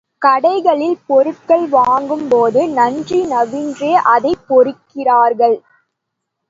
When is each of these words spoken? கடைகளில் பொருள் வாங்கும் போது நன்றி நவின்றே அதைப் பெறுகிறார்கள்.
கடைகளில் 0.21 0.95
பொருள் 1.07 1.69
வாங்கும் 1.69 2.27
போது 2.27 2.67
நன்றி 2.69 3.19
நவின்றே 3.25 3.93
அதைப் 4.07 4.45
பெறுகிறார்கள். 4.47 5.57